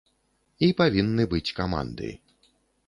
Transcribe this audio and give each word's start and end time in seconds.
І 0.67 0.71
павінны 0.81 1.23
быць 1.35 1.47
каманды. 1.61 2.13